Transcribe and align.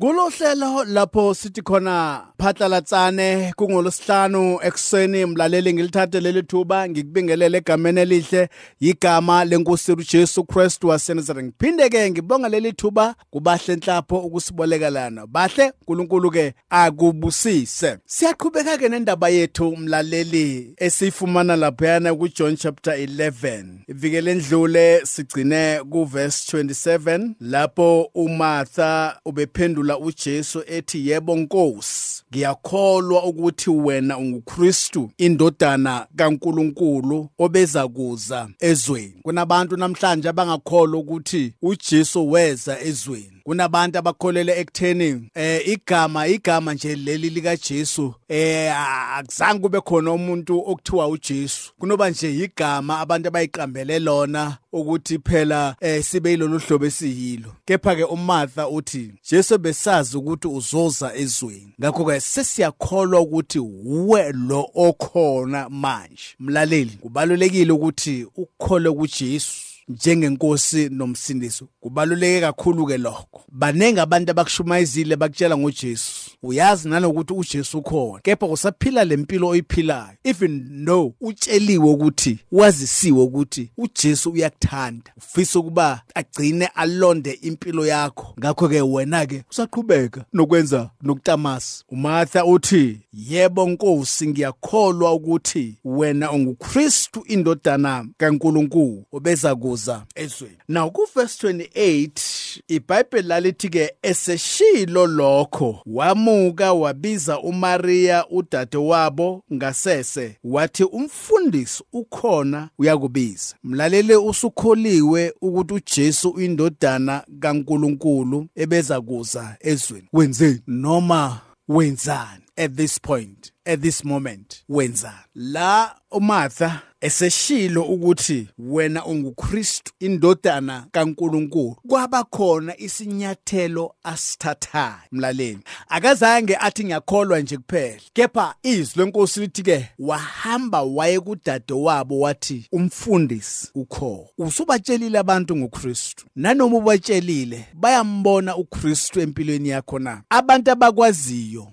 Kulohlelo 0.00 0.84
lapho 0.84 1.34
sithi 1.34 1.62
khona 1.62 2.22
phatlalatsane 2.38 3.52
kungolosihlanu 3.56 4.58
ekseni 4.62 5.26
mlaleli 5.26 5.74
ngilithathe 5.74 6.20
leli 6.20 6.42
thuba 6.42 6.88
ngikubingelele 6.88 7.58
egameni 7.58 8.00
elihle 8.00 8.48
igama 8.80 9.44
lenkosi 9.44 9.92
uJesu 9.92 10.44
Kristu 10.44 10.88
waseNazaretha 10.88 11.46
ngiphinde 11.46 11.88
ke 11.88 12.10
ngibonga 12.10 12.48
leli 12.48 12.72
thuba 12.72 13.14
kubahle 13.30 13.74
enhlapho 13.74 14.18
ukusibolekelana 14.18 15.26
bahle 15.26 15.72
uNkulunkulu 15.80 16.30
ke 16.30 16.54
akubusise. 16.70 17.98
Siyaqhubeka 18.06 18.78
ke 18.78 18.88
nendaba 18.88 19.28
yethu 19.28 19.76
mlaleli 19.76 20.74
esifumana 20.76 21.56
lapha 21.56 22.14
ku 22.18 22.28
John 22.28 22.56
chapter 22.56 22.94
11 22.94 23.64
ivikele 23.88 24.30
endlule 24.30 25.00
sigcine 25.04 25.80
ku 25.90 26.04
verse 26.04 26.56
27 26.56 27.34
lapho 27.40 28.10
uMartha 28.14 29.18
ubephendula 29.24 29.87
waphendula 29.88 29.98
uJesu 29.98 30.62
ethi 30.66 31.08
yebo 31.08 31.36
Nkosi 31.36 32.22
ngiyakholwa 32.32 33.24
ukuthi 33.24 33.70
wena 33.70 34.18
unguKristu 34.18 35.10
indodana 35.18 36.06
kaNkuluNkulu 36.16 37.28
obeza 37.38 37.88
kuza 37.88 38.48
ezweni. 38.60 39.20
Kunabantu 39.22 39.76
namhlanje 39.76 40.28
abangakholwa 40.28 41.00
ukuthi 41.00 41.52
uJesu 41.62 42.30
weza 42.30 42.80
ezweni. 42.80 43.37
Kunabantu 43.48 43.98
abakholele 43.98 44.60
ekutheni 44.60 45.30
eh 45.34 45.68
igama 45.68 46.26
igama 46.26 46.74
nje 46.74 46.96
leli 46.96 47.30
lika 47.30 47.56
Jesu 47.56 48.14
eh 48.28 48.76
akuzange 49.16 49.60
kube 49.60 49.80
khona 49.80 50.12
umuntu 50.12 50.62
okuthiwa 50.66 51.08
uJesu. 51.08 51.72
Kunoba 51.78 52.10
nje 52.10 52.34
igama 52.36 53.00
abantu 53.00 53.28
abayiqambele 53.28 53.98
lona 53.98 54.58
ukuthi 54.72 55.18
phela 55.18 55.76
eh 55.80 56.04
sibe 56.04 56.30
yilolu 56.30 56.58
hlobo 56.58 56.86
esiyilo. 56.86 57.52
Kepha 57.64 57.96
ke 57.96 58.04
uMartha 58.04 58.68
uthi 58.68 59.12
Jesu 59.30 59.58
besazi 59.58 60.16
ukuthi 60.16 60.48
uzoza 60.48 61.14
ezweni 61.14 61.74
ngakho 61.80 62.04
ke 62.04 62.20
sesiyakholwa 62.20 63.20
ukuthi 63.20 63.58
uwe 63.58 64.32
lo 64.32 64.70
okhona 64.74 65.68
manje. 65.68 66.36
Mlaleli 66.40 66.98
kubalulekile 67.00 67.72
ukuthi 67.72 68.26
ukhole 68.36 68.90
kuJesu. 68.90 69.67
Njengenkosi 69.88 70.88
nomsindisi. 70.88 71.64
Kubaluleke 71.80 72.40
kakhulu 72.40 72.86
ke 72.86 72.98
lokho. 72.98 73.44
Banenge 73.52 74.00
abantu 74.00 74.30
abakushumayizile 74.30 75.16
bakutshela 75.16 75.56
ngoJesu. 75.56 76.27
Uyazi 76.42 76.88
nanokuthi 76.88 77.32
uJesu 77.32 77.78
ukhona 77.78 78.20
kepha 78.20 78.46
usaphila 78.46 79.04
lempilo 79.04 79.48
oyiphilayo. 79.48 80.16
Even 80.24 80.66
no 80.70 81.12
utsheliwe 81.20 81.90
ukuthi 81.90 82.38
wazisiwe 82.52 83.22
ukuthi 83.22 83.70
uJesu 83.76 84.30
uyakuthanda 84.30 85.12
ufisa 85.16 85.58
ukuba 85.58 86.02
agcine 86.14 86.66
alonde 86.66 87.32
impilo 87.32 87.86
yakho. 87.86 88.34
Ngakho 88.38 88.68
ke 88.68 88.80
wena 88.80 89.26
ke 89.26 89.44
usaqhubeka 89.50 90.24
nokwenza 90.32 90.90
nokutamasa 91.02 91.84
uMartha 91.88 92.44
uthi 92.44 93.00
yebo 93.12 93.68
Nkosi 93.68 94.28
ngiyakholwa 94.28 95.12
ukuthi 95.12 95.74
wena 95.84 96.32
unguKristu 96.32 97.24
indodana 97.26 98.06
kaNkuluNkulu 98.16 99.04
obeza 99.12 99.56
kuza 99.56 100.04
ezweni. 100.14 100.56
Now 100.68 100.90
ku 100.90 101.06
verse 101.14 101.48
28 101.48 102.37
iBhayibheli 102.68 103.28
lalithi 103.28 103.68
ke 103.68 103.92
eseshilo 104.02 105.06
lokho. 105.06 105.82
Wamuka 105.86 106.72
wabiza 106.72 107.40
uMaria 107.40 108.28
udade 108.30 108.76
wabo 108.76 109.42
ngasese. 109.52 110.36
Wathi 110.44 110.84
umfundisi 110.84 111.82
ukhona 111.92 112.68
uyakubiza. 112.78 113.54
Mlalele 113.64 114.16
usukholiwe 114.16 115.34
ukuthi 115.40 115.74
uJesu 115.74 116.30
uyindodana 116.30 117.24
kaNkuluNkulu 117.40 118.46
ebeza 118.56 119.00
kuza 119.00 119.56
ezweni. 119.60 120.08
Wenzeni? 120.12 120.60
Noma 120.66 121.40
wenzani? 121.68 122.47
At 122.58 122.76
this 122.76 122.98
point 123.00 123.52
at 123.64 123.80
this 123.80 124.04
moment 124.04 124.64
wenzani 124.68 125.14
la 125.34 125.94
uMartha 126.10 126.82
eseshilo 127.00 127.82
ukuthi 127.82 128.48
wena 128.58 129.06
unguKristu 129.06 129.92
indodana 130.00 130.86
kaNkuluNkulu 130.92 131.76
kwaba 131.88 132.24
khona 132.24 132.76
isinyathelo 132.76 133.94
asithathayo 134.02 134.96
mlaleli 135.12 135.58
akazange 135.88 136.56
athi 136.56 136.84
ngiyakholwa 136.84 137.40
nje 137.40 137.56
kuphela 137.56 138.00
kepha 138.12 138.54
izwi 138.62 139.02
lenkosi 139.04 139.40
lithi 139.40 139.62
ke 139.62 139.88
wahamba 139.98 140.82
waye 140.82 141.20
kudade 141.20 141.74
wabo 141.74 142.20
wathi 142.20 142.68
umfundisi 142.72 143.70
ukho 143.74 144.28
usubatshelile 144.38 145.18
abantu 145.18 145.56
ngoKristu 145.56 146.26
nanoma 146.36 146.76
ubatshelile 146.76 147.68
bayambona 147.74 148.56
uKristu 148.56 149.20
empilweni 149.20 149.68
yakho 149.68 149.98
na? 149.98 150.22
Abantu 150.30 150.70
abakwaziyo 150.70 151.68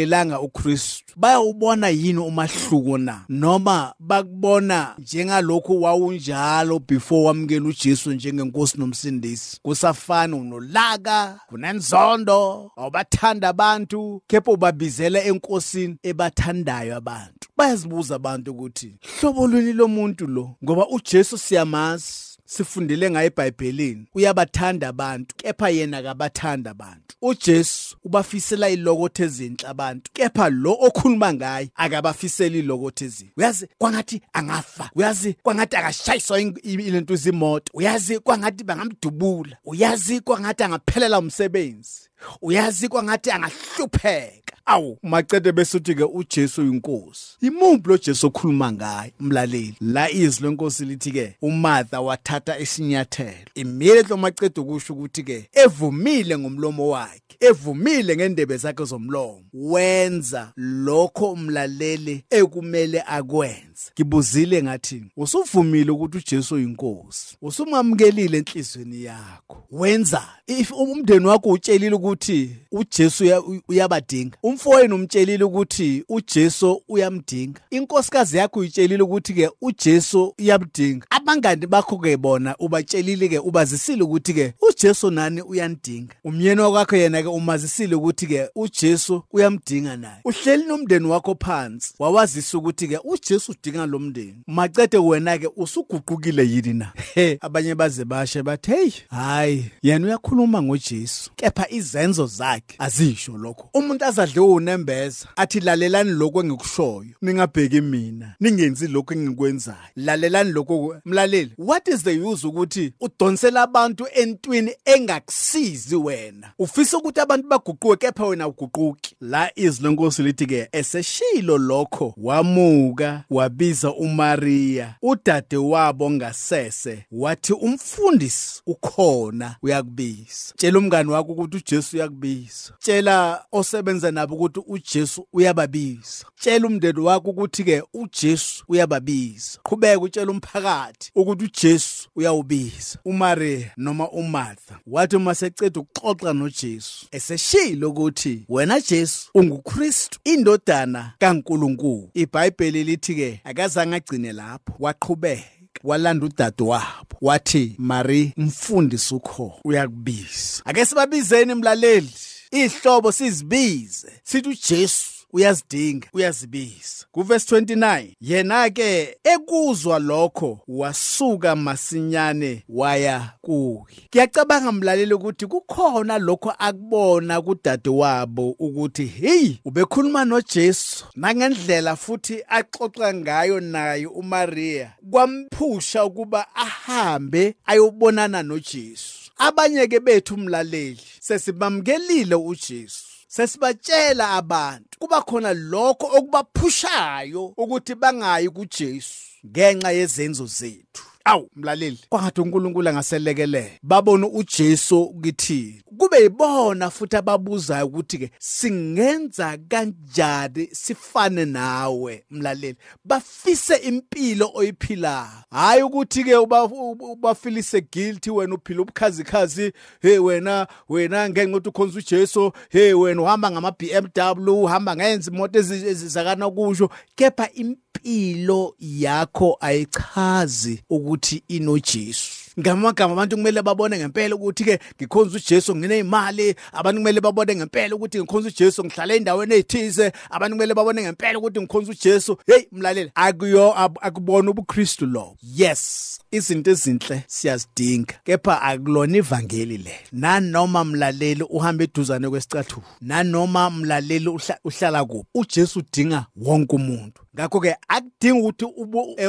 ungamamukelanga 0.00 0.40
uKristu. 0.40 1.14
Bayawubona 1.16 1.88
yini 1.88 2.18
umahluko 2.18 2.98
na? 2.98 3.24
Noma 3.28 3.94
bakubona 3.98 4.94
njengalokhu 4.98 5.82
wawunjalo 5.82 6.78
before 6.78 7.24
wamukela 7.26 7.68
uJesu 7.68 8.12
njengenkosi 8.12 8.78
nomsindisi? 8.78 9.60
Kusafana 9.62 10.36
unolaka 10.36 11.40
kunenzondo 11.48 12.70
awubathanda 12.76 13.48
abantu 13.48 14.22
kepha 14.26 14.52
ubabizela 14.52 15.24
enkosini 15.24 15.96
ebathandayo 16.02 16.96
abantu. 16.96 17.48
Bayazibuza 17.56 18.14
abantu 18.14 18.50
ukuthi 18.50 18.98
hlobo 19.20 19.46
lweni 19.46 19.72
lomuntu 19.72 20.26
lo? 20.26 20.56
Ngoba 20.64 20.88
uJesu 20.88 21.38
siyamazi. 21.38 22.29
Sifundile 22.50 23.10
ngaye 23.10 23.26
eBhayibhelini 23.26 24.06
uyabathanda 24.14 24.88
abantu 24.88 25.34
kepha 25.36 25.68
yena 25.68 25.98
akabathanda 25.98 26.70
abantu. 26.70 27.14
uJesu 27.22 27.96
ubafisela 28.04 28.68
ilokothe 28.68 29.22
ezinhle 29.24 29.68
abantu 29.68 30.10
kepha 30.12 30.50
lo 30.50 30.76
okhuluma 30.80 31.34
ngaye 31.34 31.70
akabafisela 31.74 32.56
ilokothe 32.56 33.04
ezinhle 33.04 33.32
uyazi 33.36 33.66
kwangathi 33.78 34.22
angafa 34.32 34.90
uyazi 34.94 35.34
kwangathi 35.42 35.76
akashayiswa 35.76 36.40
ilento 36.40 37.14
izimoto 37.14 37.72
uyazi 37.74 38.18
kwangathi 38.18 38.64
bangamdubula 38.64 39.56
uyazi 39.64 40.20
kwangathi 40.20 40.62
angaphelela 40.62 41.18
umsebenzi 41.18 42.10
uyazi 42.42 42.88
kwangathi 42.88 43.30
angahlupheka. 43.30 44.56
Awu 44.70 44.98
macede 45.02 45.52
besuthi 45.52 45.94
ke 45.94 46.04
uJesu 46.04 46.62
uyinkosi. 46.62 47.36
Imuphi 47.40 47.88
lo 47.88 47.98
Jesu 47.98 48.26
okhuluma 48.26 48.72
ngaye 48.72 49.12
umlaleli 49.20 49.74
la 49.80 50.10
izwi 50.10 50.46
lenkosi 50.46 50.84
lithi 50.84 51.10
ke 51.12 51.36
uMartha 51.42 52.00
wathatha 52.00 52.58
isinyathelo. 52.58 53.50
Immediately 53.54 54.16
macede 54.16 54.60
ukusho 54.60 54.92
ukuthi 54.94 55.22
ke 55.22 55.48
evumile 55.52 56.38
ngomlomo 56.38 56.88
wakhe 56.88 57.30
evumile 57.40 58.16
ngendebe 58.16 58.56
zakhe 58.56 58.84
zomlomo. 58.84 59.42
Wenza 59.52 60.52
lokho 60.56 61.32
umlaleli 61.32 62.24
ekumele 62.30 63.02
akwenze. 63.06 63.90
Ngibuzile 63.94 64.62
ngathi 64.62 65.04
usuvumile 65.16 65.90
ukuthi 65.90 66.18
uJesu 66.18 66.54
uyinkosi. 66.54 67.36
Usumamkelile 67.42 68.38
enhlizweni 68.38 69.04
yakho. 69.04 69.66
Wenza 69.70 70.22
if 70.46 70.70
umndeni 70.72 71.26
wakho 71.26 71.48
utshelile 71.48 71.94
ukuthi 71.94 72.56
uJesu 72.72 73.24
uyabadinga. 73.68 74.36
Umfowenu 74.42 74.94
umtshelile 74.94 75.44
ukuthi 75.44 76.04
uJesu 76.08 76.82
uyamdinga. 76.88 77.60
Inkosikazi 77.70 78.36
yakho 78.36 78.60
uyitshelile 78.60 79.02
ukuthi 79.02 79.34
ke 79.34 79.50
uJesu 79.62 80.34
uyamdinga. 80.38 81.06
Abangani 81.10 81.66
bakho 81.66 81.98
ke 81.98 82.16
bona 82.16 82.56
ubatshelile 82.58 83.28
ke 83.28 83.38
ubazisile 83.38 84.02
ukuthi 84.02 84.34
ke 84.34 84.54
uJesu 84.68 85.10
nani 85.10 85.42
uyandinga 85.42 86.14
umyeni 86.24 86.60
wakho 86.60 86.96
yena 86.96 87.22
ke 87.22 87.28
umazisile 87.28 87.94
ukuthi 87.94 88.26
ke 88.26 88.48
uJesu 88.54 89.22
uyamdinga 89.32 89.96
naye. 89.96 90.20
Uhleli 90.24 90.64
nomndeni 90.64 91.06
wakho 91.06 91.36
phansi 91.40 91.94
wawazisa 91.98 92.58
ukuthi 92.58 92.88
ke 92.88 92.98
uJesu 93.04 93.52
udinga 93.52 93.86
lo 93.86 93.98
mndeni. 93.98 94.36
Macede 94.46 94.98
wena 94.98 95.38
ke 95.38 95.48
usuguqukile 95.56 96.42
yini 96.50 96.74
na? 96.74 96.92
He 97.14 97.38
abanye 97.40 97.74
baze 97.74 98.04
bashe 98.04 98.42
bathi 98.42 98.70
hey 98.70 98.90
hayi 99.10 99.64
yena 99.82 100.06
uyakhuluma 100.06 100.62
ngoJesu. 100.62 101.30
kepha 101.36 101.70
izenzo 101.70 102.26
zakhe 102.26 102.59
azisho 102.78 103.36
lokho. 103.36 103.70
Umuntu 103.74 104.04
azadle 104.04 104.40
unembeza 104.40 105.28
athi 105.36 105.60
lalelani 105.60 106.10
lokho 106.10 106.40
engikushoyo 106.40 107.14
ningabheki 107.22 107.80
mina 107.80 108.34
ningenzi 108.40 108.88
lokho 108.88 109.14
engikwenzayo. 109.14 109.78
Lalelani 109.96 110.52
lokho 110.52 110.96
mlaleli 111.04 111.52
what 111.58 111.88
is 111.88 112.02
the 112.02 112.18
use 112.20 112.46
ukuthi 112.46 112.92
udonsela 113.00 113.62
abantu 113.62 114.06
entwini 114.14 114.74
engakusizi 114.84 115.96
wena? 115.96 116.52
Ufisa 116.58 116.98
ukuthi 116.98 117.20
abantu 117.20 117.48
baguquke 117.48 117.96
kepha 117.96 118.26
wena 118.26 118.48
uguquki. 118.48 119.16
La 119.20 119.50
izwi 119.56 119.88
lenkosi 119.88 120.22
lithi 120.22 120.46
ke 120.46 120.68
eseshilo 120.72 121.58
lokho 121.58 122.14
wamuka 122.16 123.24
wabiza 123.30 123.94
uMaria 123.94 124.94
udade 125.02 125.56
wabo 125.56 126.10
ngasese 126.10 127.04
wathi 127.12 127.52
umfundisi 127.52 128.62
ukhona 128.66 129.56
uyakubiza 129.62 130.54
tshela 130.56 130.78
umngani 130.78 131.10
wakho 131.10 131.32
ukuthi 131.32 131.56
uJesu 131.56 131.96
uyakubiza. 131.96 132.49
Tshela 132.78 133.44
osebenza 133.52 134.10
nabo 134.10 134.34
ukuthi 134.34 134.60
uJesu 134.66 135.26
uyababiza. 135.32 136.24
Tshela 136.40 136.66
umndeni 136.66 137.00
wakho 137.00 137.30
ukuthi 137.30 137.64
ke 137.64 137.82
uJesu 137.94 138.64
uyababiza. 138.68 139.58
Qhubeka 139.62 140.00
utshela 140.00 140.30
umphakathi 140.32 141.10
ukuthi 141.14 141.44
uJesu 141.44 142.08
uyawubiza. 142.16 142.98
uMaria 143.04 143.70
noma 143.76 144.10
uMartha 144.10 144.78
wathi 144.86 145.16
uma 145.16 145.34
seceda 145.34 145.80
ukuxoxa 145.80 146.32
noJesu 146.32 147.06
eseshilo 147.10 147.90
ukuthi 147.90 148.44
wena 148.48 148.80
Jesu 148.80 149.30
unguKristu 149.34 150.18
indodana 150.24 151.12
kaNkuluNkulu. 151.18 152.10
iBhayibheli 152.14 152.84
lithi 152.84 153.14
ke 153.14 153.40
akazange 153.44 153.96
agcine 153.96 154.32
lapho 154.32 154.72
waqhubeka 154.78 155.60
walanda 155.84 156.26
udade 156.26 156.64
wabo. 156.64 157.16
Wathi 157.20 157.74
Mary 157.78 158.32
mfundisi 158.36 159.14
ukho 159.14 159.60
uyakubiza. 159.64 160.62
Ake 160.64 160.84
sibabizeni 160.86 161.54
mlaleli. 161.54 162.10
Ihlobo 162.50 163.12
sizibize. 163.12 164.12
Sithi 164.24 164.48
uJesu 164.48 165.20
uyazidinga 165.32 166.08
uyazibiza. 166.12 167.06
Kuverse 167.12 167.56
29 167.56 168.06
yena 168.20 168.70
ke 168.70 169.18
ekuzwa 169.24 169.98
lokho 169.98 170.58
wasuka 170.68 171.56
masinyane 171.56 172.64
waya 172.68 173.32
kuye. 173.40 173.96
Ngiyacabanga 174.08 174.72
mlaleli 174.72 175.14
ukuthi 175.14 175.46
kukhona 175.46 176.18
lokho 176.18 176.54
akubona 176.58 177.42
kudade 177.42 177.90
wabo 177.90 178.50
ukuthi 178.58 179.06
hey 179.06 179.56
ubekhuluma 179.64 180.24
noJesu. 180.24 181.04
Nangendlela 181.16 181.96
futhi 181.96 182.42
axoxa 182.48 183.14
ngayo 183.14 183.60
naye 183.60 184.06
uMaria 184.06 184.92
kwamphusha 185.10 186.04
ukuba 186.04 186.46
ahambe 186.54 187.54
ayobonana 187.66 188.42
noJesu. 188.42 189.19
Abanye 189.40 189.86
ke 189.86 190.00
bethu 190.00 190.34
umlaleli 190.34 191.00
sesibamkelile 191.20 192.34
uJesu 192.34 193.04
sesibatshela 193.28 194.30
abantu. 194.30 194.98
Kuba 194.98 195.22
khona 195.22 195.54
lokho 195.54 196.06
okubaphushayo 196.18 197.44
ukuthi 197.56 197.94
bangayi 197.94 198.48
kuJesu 198.48 199.14
ngenxa 199.46 199.90
yezenzo 199.92 200.46
zethu. 200.46 201.09
Awu 201.24 201.50
mlaleli. 201.56 202.00
Kwangathi 202.08 202.40
uNkulunkulu 202.40 202.88
angaselekelele 202.88 203.78
babona 203.82 204.26
uJesu 204.26 205.14
kithi 205.22 205.82
kube 205.98 206.22
yibona 206.22 206.90
futhi 206.90 207.16
ababuzayo 207.16 207.86
ukuthi 207.86 208.18
ke 208.18 208.30
singenza 208.38 209.58
kanjani? 209.68 210.68
Sifane 210.72 211.44
nawe 211.44 212.24
mlaleli. 212.30 212.76
Bafise 213.04 213.76
impilo 213.76 214.50
oyiphilayo. 214.54 215.28
Hayi 215.50 215.82
ukuthi 215.82 216.24
ke 216.24 216.36
ubafilise 216.36 217.80
guilty 217.80 218.30
wena 218.30 218.54
uphila 218.54 218.82
ubukhazikhazi 218.82 219.72
hey 220.00 220.18
wena 220.18 220.66
wena 220.88 221.28
ngenxa 221.28 221.56
ukuthi 221.56 221.68
ukhonza 221.68 221.98
uJesu 221.98 222.52
hey 222.68 222.92
wena 222.92 223.22
uhamba 223.22 223.50
ngama 223.50 223.70
BMW 223.70 224.62
uhamba 224.62 224.96
ngenza 224.96 225.30
imoto 225.30 225.58
ezizakana 225.58 226.50
kusho 226.50 226.90
kepha 227.14 227.48
impilo 227.52 228.74
yakho 228.78 229.56
ayichazi 229.60 230.82
ukuthi 230.90 231.09
inoJesu. 231.48 232.39
Ngamagama 232.60 233.12
abantu 233.12 233.36
kumele 233.36 233.62
babone 233.62 233.98
ngempela 233.98 234.34
ukuthi 234.34 234.64
ke 234.64 234.78
ngikhonza 234.96 235.36
uJesu 235.36 235.76
nginemali 235.76 236.54
abantu 236.72 237.00
kumele 237.00 237.20
babone 237.20 237.56
ngempela 237.56 237.96
ukuthi 237.96 238.18
ngikhonza 238.18 238.48
uJesu 238.48 238.84
ngihlala 238.84 239.14
endaweni 239.14 239.54
ezithize 239.54 240.12
abantu 240.30 240.56
kumele 240.56 240.74
babone 240.74 241.02
ngempela 241.02 241.38
ukuthi 241.38 241.60
ngikhonza 241.60 241.90
uJesu. 241.92 242.38
Hey 242.46 242.66
mlaleli 242.72 243.10
akuyo 243.14 243.74
akubona 244.00 244.50
ubuKristu 244.50 245.06
lo? 245.06 245.36
Yes 245.42 246.20
izinto 246.30 246.70
ezinhle 246.70 247.24
siyazidinga. 247.26 248.14
Kepha 248.24 248.62
akulona 248.62 249.16
ivangeli 249.16 249.78
le. 249.78 249.94
Nanoma 250.12 250.84
mlaleli 250.84 251.42
uhamba 251.42 251.84
eduzane 251.84 252.28
kwesicathulo 252.28 252.86
nanoma 253.00 253.70
mlaleli 253.70 254.28
uhlala 254.64 255.04
kuphi 255.04 255.28
uJesu 255.34 255.78
udinga 255.78 256.26
wonke 256.36 256.76
umuntu. 256.76 257.22
Ngakho 257.34 257.60
ke 257.60 257.76
akudingi 257.88 258.40
ukuthi 258.40 258.66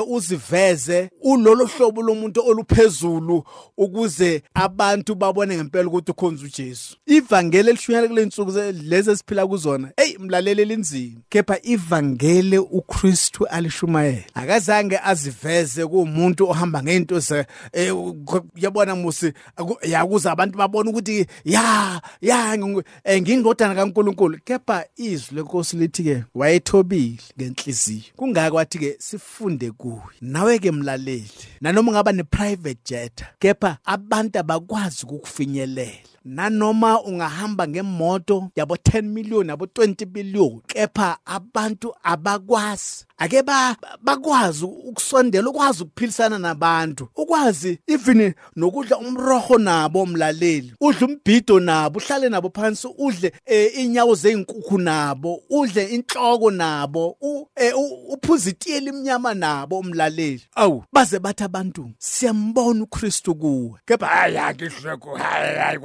uziveze 0.08 1.10
ulolo 1.22 1.66
hlobo 1.66 2.02
lomuntu 2.02 2.42
oluphezulu. 2.48 3.21
Ukuze 3.78 4.44
abantu 4.54 5.16
babone 5.16 5.56
ngempela 5.56 5.88
ukuthi 5.88 6.12
ukhonza 6.12 6.46
uJesu. 6.46 6.98
Ivangeli 7.06 7.70
elishunyayela 7.70 8.08
kule 8.08 8.26
nsuku 8.26 8.52
lezi 8.84 9.12
esiphila 9.12 9.48
kuzona 9.48 9.92
hey 9.98 10.18
mlaleli 10.18 10.66
linzima 10.66 11.20
kepha 11.30 11.60
ivangeli 11.64 12.58
uKristu 12.58 13.48
alishumayela. 13.48 14.24
Akazange 14.34 15.00
aziveze 15.04 15.86
kuumuntu 15.88 16.50
ohamba 16.50 16.84
ngento 16.84 17.20
ze 17.20 17.46
yabona 18.56 18.96
musi 18.96 19.34
yakuza 19.84 20.32
abantu 20.32 20.58
babona 20.58 20.90
ukuthi 20.90 21.26
ya 21.46 22.02
ya 22.22 22.58
ngingindodana 22.58 23.76
kaNkuluNkulu. 23.76 24.40
Kepha 24.46 24.86
izwi 24.96 25.36
lenkosi 25.36 25.78
lithi 25.78 26.04
ke 26.04 26.24
wayethobile 26.36 27.18
ngenhliziyo. 27.40 28.04
Kungaka 28.16 28.56
wathi 28.56 28.80
ke 28.80 28.96
sifunde 29.00 29.72
kuye. 29.72 30.02
Nawe 30.22 30.60
ke 30.60 30.72
mlaleli 30.72 31.32
nanoma 31.62 31.92
ungaba 31.92 32.12
ne 32.12 32.24
private 32.24 32.80
jet 33.18 33.26
kepha 33.40 33.78
abantu 33.86 34.40
abakwazi 34.40 35.06
ukufinyelela. 35.06 36.11
Nanoma 36.26 37.02
ungahamba 37.02 37.68
ngemoto 37.68 38.50
yabo 38.56 38.76
10 38.76 39.02
million 39.02 39.50
yabo 39.50 39.66
20 39.66 40.06
billion 40.06 40.62
kepha 40.68 41.18
abantu 41.26 41.96
abakwazi 42.04 43.06
ake 43.18 43.44
ba 43.44 43.76
bakwazi 44.02 44.66
ukusondela 44.66 45.50
ukwazi 45.50 45.84
ukuphilisana 45.84 46.40
nabantu 46.40 47.08
ukwazi 47.16 47.80
even 47.88 48.34
nokudla 48.56 48.98
umroho 48.98 49.58
nabo 49.58 50.06
mlaleli 50.06 50.74
udla 50.82 51.08
umbhido 51.08 51.60
nabo 51.60 52.00
uhlale 52.00 52.30
nabo 52.30 52.52
phansi 52.56 52.88
udle 52.98 53.34
inyawo 53.76 54.16
zeinkukhu 54.16 54.78
nabo 54.78 55.42
udle 55.50 55.86
inhloko 55.86 56.52
nabo 56.52 57.18
uphuza 58.10 58.50
itiye 58.50 58.80
limnyama 58.80 59.34
nabo 59.34 59.80
umlaleli 59.80 60.44
awu 60.56 60.84
baze 60.94 61.20
bathi 61.20 61.44
abantu 61.44 61.92
siyambona 61.98 62.84
uKristu 62.84 63.36
kuwe 63.36 63.80
kepha 63.86 64.08
hayi 64.08 64.38
akihleko 64.38 65.16
hayi 65.16 65.58
hayi 65.58 65.78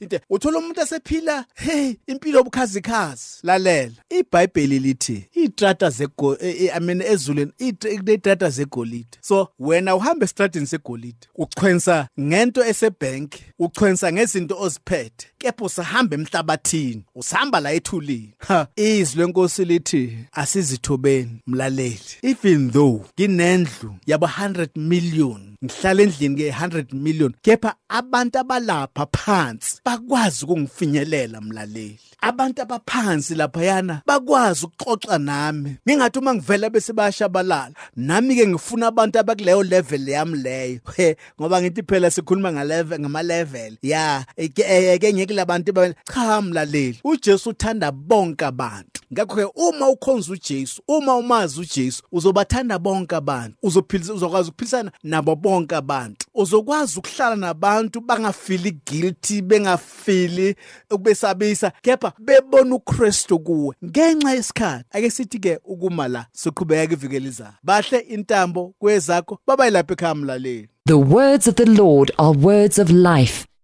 into 0.00 0.20
uthola 0.30 0.58
umuntu 0.58 0.80
esephila 0.80 1.44
hey 1.54 1.94
impilo 2.06 2.40
obukhazikhazi 2.40 3.24
lalela. 3.42 3.94
iBhayibheli 4.10 4.78
lithi 4.78 5.28
itrata 5.32 5.90
zegolide 5.90 6.70
I 6.74 6.80
mean 6.80 7.00
ezuleni 7.00 7.52
itrata 7.58 8.50
zegolide. 8.50 9.18
So 9.20 9.48
wena 9.58 9.96
uhamba 9.96 10.24
estradini 10.24 10.66
segolide 10.66 11.28
uchwensa 11.34 12.08
ngento 12.20 12.64
esebank 12.64 13.34
uchwensa 13.58 14.12
ngezinto 14.12 14.60
oziphethe. 14.60 15.26
Kepha 15.44 15.64
usahamba 15.64 16.16
emhlabathini 16.16 17.02
usahamba 17.14 17.60
la 17.60 17.72
ethulini. 17.72 18.34
Ha. 18.38 18.66
Izwi 18.76 19.20
lenkosi 19.20 19.64
lithi 19.64 20.18
asizithobeni 20.32 21.42
mlaleli. 21.46 22.00
Even 22.22 22.70
though 22.70 23.04
nginendlu 23.18 23.94
yabo 24.06 24.26
100 24.26 24.68
million 24.76 25.56
ngihlala 25.64 26.02
endlini 26.02 26.36
ke 26.36 26.50
100 26.50 26.94
million 26.94 27.34
kepha 27.42 27.74
abantu 27.88 28.38
abalapha 28.38 29.06
phansi 29.06 29.80
bakwazi 29.84 30.44
ukungifinyelela 30.44 31.40
mlaleli. 31.40 31.98
Abantu 32.20 32.62
abaphansi 32.62 33.34
laphayana 33.34 34.02
bakwazi 34.06 34.66
ukuxoxa 34.66 35.18
nami. 35.18 35.76
Ngingathi 35.88 36.18
uma 36.18 36.34
ngivela 36.34 36.70
bese 36.70 36.92
bayashabalala 36.92 37.74
nami 37.96 38.36
ke 38.36 38.46
ngifuna 38.46 38.86
abantu 38.86 39.18
abakuleyo 39.18 39.62
level 39.62 40.08
yami 40.08 40.38
leyo. 40.38 40.80
He 40.96 41.16
ngoba 41.40 41.62
ngithi 41.62 41.82
phela 41.82 42.10
sikhuluma 42.10 42.52
ngalevel 42.52 43.00
ngama 43.00 43.22
level 43.22 43.76
ya 43.82 44.24
ke 44.36 45.12
ngeke 45.12 45.33
labantu 45.34 45.94
cha 46.14 46.42
mlaleli 46.42 47.00
uJesu 47.04 47.50
uthanda 47.50 47.92
bonke 47.92 48.44
abantu. 48.44 49.00
Ngakho 49.12 49.36
ke 49.36 49.44
uma 49.54 49.88
ukhonza 49.88 50.32
uJesu 50.32 50.82
uma 50.88 51.16
umazi 51.16 51.60
uJesu 51.60 52.02
uzobathanda 52.12 52.78
bonke 52.78 53.16
abantu. 53.16 53.56
Uzophilisa 53.62 54.14
uzokwazi 54.14 54.48
ukuphilisana 54.48 54.92
nabo 55.02 55.36
bonke 55.36 55.76
abantu. 55.76 56.26
Uzokwazi 56.34 56.98
ukuhlala 56.98 57.36
nabantu 57.36 58.00
bangafili 58.00 58.80
guilty 58.86 59.42
bengafili 59.42 60.56
ukubesabisa 60.90 61.72
kepha 61.82 62.12
bebona 62.18 62.74
uKristu 62.74 63.38
kuwe. 63.38 63.76
Ngenxa 63.84 64.30
yesikhathi 64.30 64.84
ake 64.90 65.10
sithi 65.10 65.38
ke 65.38 65.58
ukuma 65.64 66.08
la 66.08 66.26
siqhubeka 66.32 66.92
ivikelizayo 66.92 67.52
bahle 67.62 67.98
intambo 67.98 68.74
kwezakho 68.78 69.38
babayilapha 69.46 69.92
ekhaya 69.92 70.14
mlaleli. 70.14 70.68
The 70.86 70.98
words 70.98 71.48
of 71.48 71.54
the 71.54 71.66
Lord 71.66 72.12
are 72.18 72.32
words 72.32 72.78
of 72.78 72.90
life. 72.90 73.46